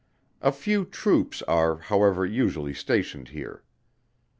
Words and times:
A 0.41 0.51
few 0.51 0.83
troops 0.85 1.43
are, 1.43 1.75
however, 1.77 2.25
usually 2.25 2.73
stationed 2.73 3.27
here. 3.27 3.61